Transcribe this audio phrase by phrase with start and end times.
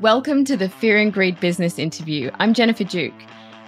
[0.00, 2.30] Welcome to the Fear and Greed Business Interview.
[2.38, 3.12] I'm Jennifer Duke.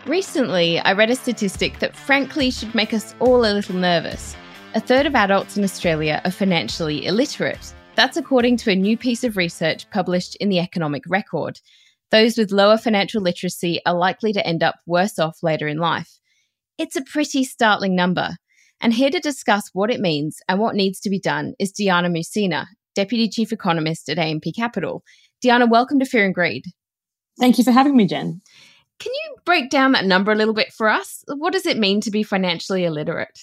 [0.07, 4.35] Recently, I read a statistic that frankly should make us all a little nervous.
[4.75, 7.75] A third of adults in Australia are financially illiterate.
[7.97, 11.61] That's according to a new piece of research published in the Economic Record.
[12.11, 16.19] Those with lower financial literacy are likely to end up worse off later in life.
[16.79, 18.39] It's a pretty startling number.
[18.81, 22.09] And here to discuss what it means and what needs to be done is Diana
[22.09, 25.05] Mousina, Deputy Chief Economist at AMP Capital.
[25.43, 26.67] Diana, welcome to Fear and Greed.
[27.39, 28.41] Thank you for having me, Jen.
[29.01, 31.25] Can you break down that number a little bit for us?
[31.27, 33.41] What does it mean to be financially illiterate?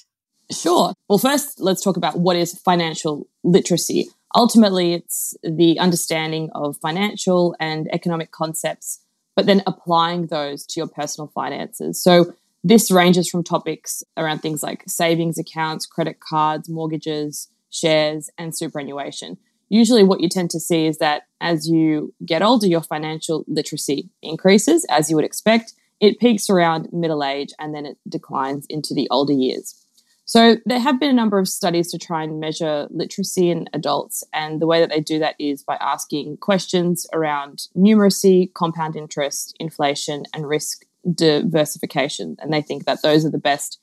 [0.50, 0.94] Sure.
[1.10, 4.08] Well, first, let's talk about what is financial literacy.
[4.34, 9.02] Ultimately, it's the understanding of financial and economic concepts,
[9.36, 12.02] but then applying those to your personal finances.
[12.02, 18.56] So, this ranges from topics around things like savings accounts, credit cards, mortgages, shares, and
[18.56, 19.38] superannuation
[19.70, 24.10] usually what you tend to see is that as you get older, your financial literacy
[24.22, 25.74] increases, as you would expect.
[26.00, 29.86] It peaks around middle age and then it declines into the older years.
[30.24, 34.24] So, there have been a number of studies to try and measure literacy in adults,
[34.32, 39.56] and the way that they do that is by asking questions around numeracy, compound interest,
[39.60, 42.38] inflation, and risk diversification.
[42.40, 43.80] And they think that those are the best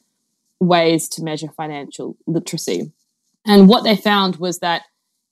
[0.61, 2.93] ways to measure financial literacy.
[3.45, 4.83] And what they found was that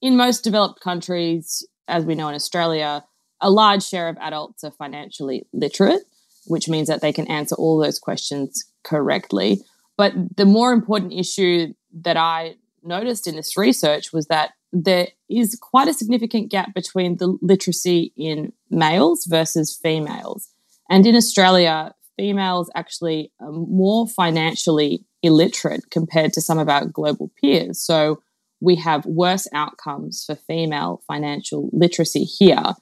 [0.00, 3.05] in most developed countries, as we know in Australia,
[3.41, 6.03] a large share of adults are financially literate,
[6.47, 9.61] which means that they can answer all those questions correctly.
[9.97, 15.59] But the more important issue that I noticed in this research was that there is
[15.61, 20.48] quite a significant gap between the literacy in males versus females.
[20.91, 27.31] And in Australia, females actually are more financially illiterate compared to some of our global
[27.41, 27.81] peers.
[27.81, 28.22] So
[28.65, 32.75] we have worse outcomes for female financial literacy here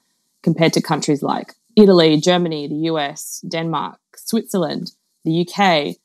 [0.43, 4.93] compared to countries like Italy, Germany, the US, Denmark, Switzerland,
[5.25, 5.97] the UK,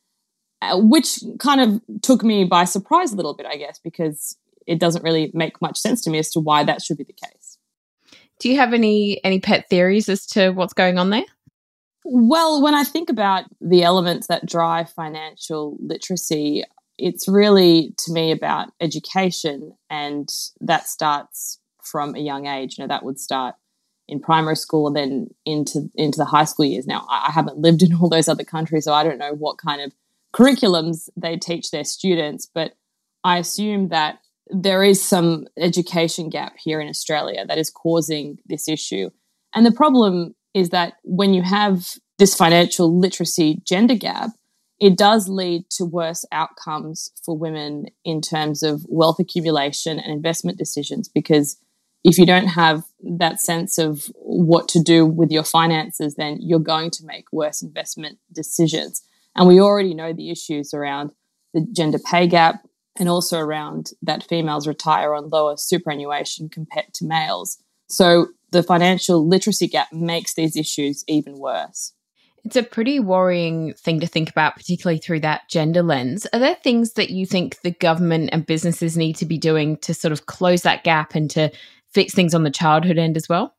[0.62, 4.80] uh, which kind of took me by surprise a little bit, I guess, because it
[4.80, 7.58] doesn't really make much sense to me as to why that should be the case.
[8.40, 11.26] Do you have any any pet theories as to what's going on there?
[12.06, 16.64] Well, when I think about the elements that drive financial literacy,
[16.98, 20.30] it's really to me about education and
[20.62, 22.78] that starts from a young age.
[22.78, 23.56] You know that would start
[24.08, 26.88] in primary school and then into into the high school years.
[26.88, 29.82] Now i haven't lived in all those other countries so i don't know what kind
[29.82, 29.94] of
[30.34, 32.74] curriculums they teach their students but
[33.24, 34.20] i assume that
[34.50, 39.10] there is some education gap here in australia that is causing this issue.
[39.54, 44.32] And the problem is that when you have this financial literacy gender gap
[44.80, 50.58] it does lead to worse outcomes for women in terms of wealth accumulation and investment
[50.58, 51.60] decisions because
[52.04, 56.60] if you don't have that sense of what to do with your finances, then you're
[56.60, 59.04] going to make worse investment decisions.
[59.36, 61.12] And we already know the issues around
[61.54, 62.66] the gender pay gap
[62.96, 67.58] and also around that females retire on lower superannuation compared to males.
[67.88, 71.94] So the financial literacy gap makes these issues even worse.
[72.44, 76.26] It's a pretty worrying thing to think about, particularly through that gender lens.
[76.32, 79.94] Are there things that you think the government and businesses need to be doing to
[79.94, 81.52] sort of close that gap and to
[81.94, 83.54] fix things on the childhood end as well?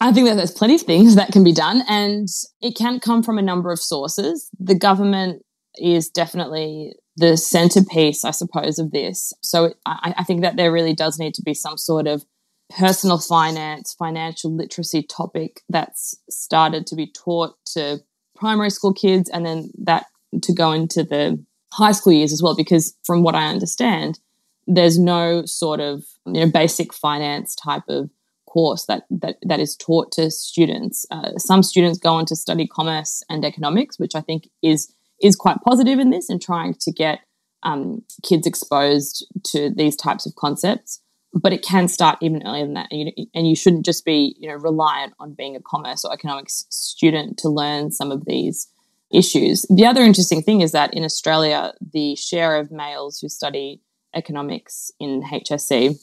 [0.00, 2.28] I think that there's plenty of things that can be done, and
[2.60, 4.50] it can come from a number of sources.
[4.58, 5.42] The government
[5.76, 9.32] is definitely the centerpiece, I suppose, of this.
[9.40, 12.24] So I, I think that there really does need to be some sort of
[12.70, 18.00] personal finance, financial literacy topic that's started to be taught to
[18.34, 20.06] primary school kids and then that
[20.42, 21.42] to go into the
[21.72, 24.18] high school years as well because from what I understand
[24.66, 28.10] there's no sort of you know basic finance type of
[28.54, 31.04] course that that, that is taught to students.
[31.10, 35.36] Uh, some students go on to study commerce and economics, which I think is is
[35.36, 37.20] quite positive in this and trying to get
[37.62, 41.00] um, kids exposed to these types of concepts
[41.34, 42.88] but it can start even earlier than that.
[42.90, 46.12] And you, and you shouldn't just be you know reliant on being a commerce or
[46.12, 48.68] economics student to learn some of these
[49.12, 49.66] issues.
[49.68, 53.80] The other interesting thing is that in australia the share of males who study
[54.14, 55.96] economics in hsc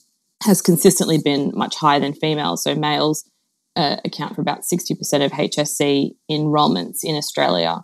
[0.44, 2.64] has consistently been much higher than females.
[2.64, 3.30] So males
[3.76, 7.84] uh, account for about 60% of hsc enrolments in australia.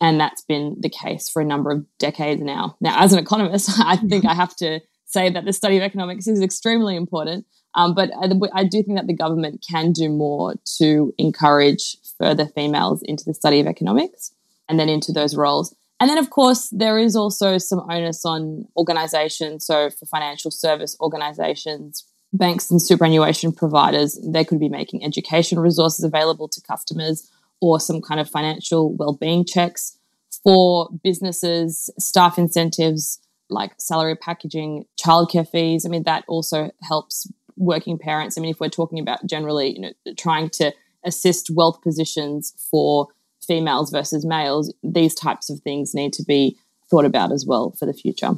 [0.00, 2.76] And that's been the case for a number of decades now.
[2.80, 6.26] Now as an economist i think i have to say that the study of economics
[6.26, 7.46] is extremely important.
[7.74, 12.46] Um, but I, I, do think that the government can do more to encourage further
[12.46, 14.32] females into the study of economics
[14.68, 15.74] and then into those roles.
[16.00, 19.66] And then, of course, there is also some onus on organizations.
[19.66, 26.04] So, for financial service organizations, banks and superannuation providers, they could be making education resources
[26.04, 29.98] available to customers or some kind of financial well-being checks
[30.42, 33.18] for businesses, staff incentives
[33.50, 35.84] like salary packaging, childcare fees.
[35.84, 38.36] I mean, that also helps working parents.
[38.36, 40.72] I mean, if we're talking about generally, you know, trying to
[41.04, 43.08] assist wealth positions for
[43.46, 46.58] females versus males, these types of things need to be
[46.90, 48.32] thought about as well for the future.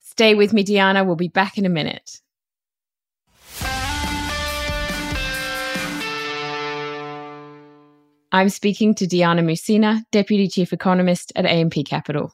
[0.00, 1.04] Stay with me, Diana.
[1.04, 2.20] We'll be back in a minute.
[8.32, 12.32] I'm speaking to Diana Mousina, Deputy Chief Economist at AMP Capital.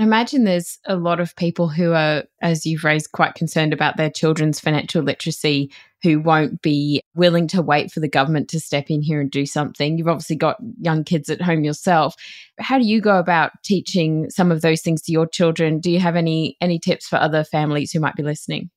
[0.00, 3.98] I imagine there's a lot of people who are, as you've raised, quite concerned about
[3.98, 5.70] their children's financial literacy
[6.02, 9.44] who won't be willing to wait for the government to step in here and do
[9.44, 9.98] something.
[9.98, 12.14] You've obviously got young kids at home yourself.
[12.58, 15.80] How do you go about teaching some of those things to your children?
[15.80, 18.70] Do you have any any tips for other families who might be listening?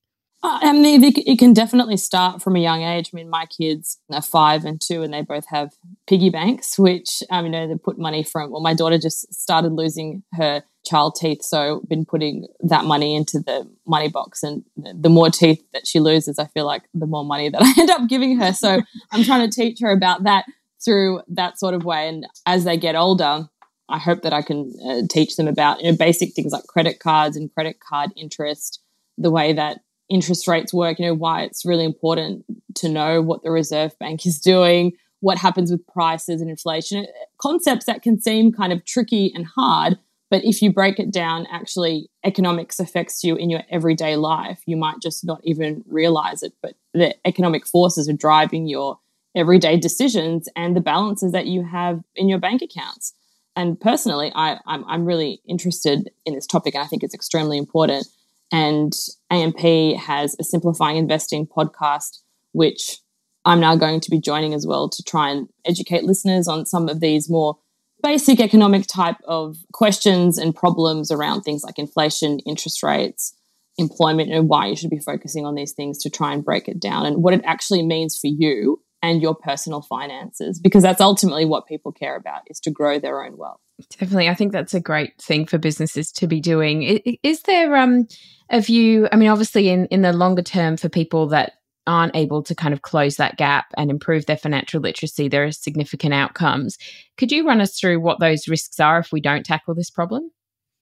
[0.46, 3.10] I mean, it can definitely start from a young age.
[3.12, 5.72] I mean, my kids are five and two, and they both have
[6.06, 8.50] piggy banks, which um, you know they put money from.
[8.50, 13.38] Well, my daughter just started losing her child teeth, so been putting that money into
[13.38, 17.24] the money box, and the more teeth that she loses, I feel like the more
[17.24, 18.52] money that I end up giving her.
[18.52, 18.82] So
[19.12, 20.44] I'm trying to teach her about that
[20.84, 23.48] through that sort of way, and as they get older.
[23.86, 27.00] I hope that I can uh, teach them about you know basic things like credit
[27.00, 28.80] cards and credit card interest,
[29.18, 29.80] the way that
[30.14, 32.44] interest rates work, you know, why it's really important
[32.76, 37.04] to know what the Reserve Bank is doing, what happens with prices and inflation,
[37.38, 39.98] concepts that can seem kind of tricky and hard.
[40.30, 44.62] But if you break it down, actually, economics affects you in your everyday life.
[44.66, 49.00] You might just not even realize it, but the economic forces are driving your
[49.34, 53.14] everyday decisions and the balances that you have in your bank accounts.
[53.56, 57.58] And personally, I, I'm, I'm really interested in this topic, and I think it's extremely
[57.58, 58.06] important
[58.52, 58.92] and
[59.30, 59.60] AMP
[59.98, 62.20] has a Simplifying Investing podcast,
[62.52, 62.98] which
[63.44, 66.88] I'm now going to be joining as well to try and educate listeners on some
[66.88, 67.58] of these more
[68.02, 73.34] basic economic type of questions and problems around things like inflation, interest rates,
[73.78, 76.78] employment, and why you should be focusing on these things to try and break it
[76.78, 81.44] down and what it actually means for you and your personal finances because that's ultimately
[81.44, 83.60] what people care about is to grow their own wealth.
[83.98, 84.30] Definitely.
[84.30, 86.82] I think that's a great thing for businesses to be doing.
[87.22, 88.08] Is there um,
[88.50, 89.08] a view?
[89.12, 91.52] I mean, obviously, in, in the longer term, for people that
[91.86, 95.52] aren't able to kind of close that gap and improve their financial literacy, there are
[95.52, 96.78] significant outcomes.
[97.18, 100.30] Could you run us through what those risks are if we don't tackle this problem?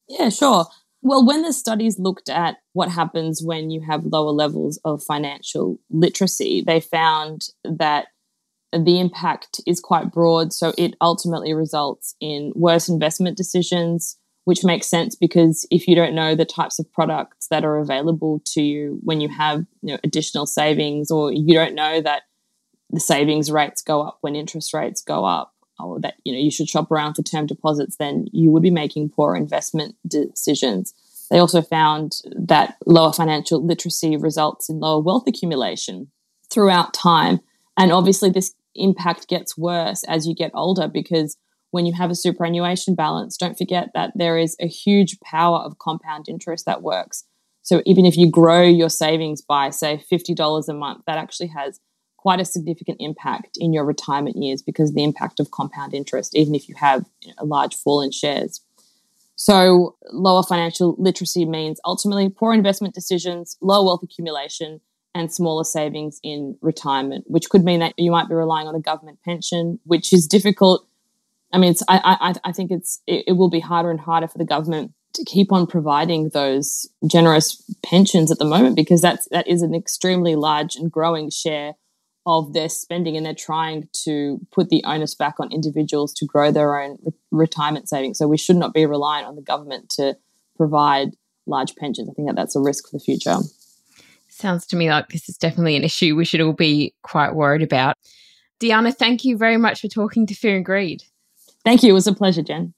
[0.07, 0.67] Yeah, sure.
[1.05, 5.81] Well, when the studies looked at what happens when you have lower levels of financial
[5.91, 8.07] literacy, they found that
[8.73, 10.53] the impact is quite broad.
[10.53, 16.15] So it ultimately results in worse investment decisions, which makes sense because if you don't
[16.15, 19.99] know the types of products that are available to you when you have you know,
[20.03, 22.23] additional savings, or you don't know that
[22.91, 26.51] the savings rates go up when interest rates go up, or that you know you
[26.51, 30.95] should shop around for term deposits, then you would be making poor investment decisions.
[31.31, 36.11] They also found that lower financial literacy results in lower wealth accumulation
[36.51, 37.41] throughout time.
[37.79, 41.37] And obviously, this impact gets worse as you get older because
[41.71, 45.79] when you have a superannuation balance, don't forget that there is a huge power of
[45.79, 47.25] compound interest that works.
[47.63, 51.81] So even if you grow your savings by, say, $50 a month, that actually has
[52.19, 56.55] quite a significant impact in your retirement years because the impact of compound interest, even
[56.55, 57.05] if you have
[57.39, 58.61] a large fall in shares.
[59.35, 64.81] So, lower financial literacy means ultimately poor investment decisions, low wealth accumulation,
[65.15, 68.81] and smaller savings in retirement, which could mean that you might be relying on a
[68.81, 70.87] government pension, which is difficult.
[71.53, 74.29] I mean, it's, I, I, I think it's it, it will be harder and harder
[74.29, 79.29] for the government to keep on providing those generous pensions at the moment because that's
[79.31, 81.75] that is an extremely large and growing share
[82.25, 86.53] of their spending, and they're trying to put the onus back on individuals to grow
[86.53, 88.17] their own re- retirement savings.
[88.17, 90.17] So we should not be reliant on the government to
[90.57, 91.11] provide
[91.47, 92.09] large pensions.
[92.09, 93.37] I think that that's a risk for the future.
[94.33, 97.63] Sounds to me like this is definitely an issue we should all be quite worried
[97.63, 97.97] about.
[98.61, 101.03] Diana, thank you very much for talking to Fear and Greed.
[101.65, 101.91] Thank you.
[101.91, 102.73] It was a pleasure, Jen.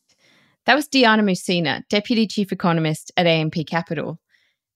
[0.67, 4.19] That was Diana Mousina, Deputy Chief Economist at AMP Capital.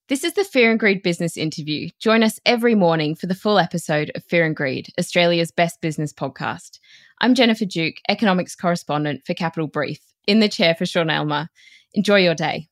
[0.07, 1.89] This is the Fear and Greed business interview.
[1.99, 6.13] Join us every morning for the full episode of Fear and Greed, Australia's best business
[6.13, 6.79] podcast.
[7.19, 11.49] I'm Jennifer Duke, economics correspondent for Capital Brief, in the chair for Sean Aylmer.
[11.93, 12.69] Enjoy your day.